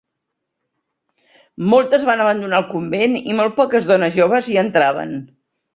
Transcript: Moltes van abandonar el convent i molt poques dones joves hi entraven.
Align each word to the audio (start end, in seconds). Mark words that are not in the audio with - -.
Moltes 1.73 2.07
van 2.09 2.25
abandonar 2.25 2.63
el 2.63 2.67
convent 2.73 3.21
i 3.35 3.39
molt 3.43 3.59
poques 3.61 3.91
dones 3.95 4.21
joves 4.21 4.53
hi 4.55 4.63
entraven. 4.69 5.17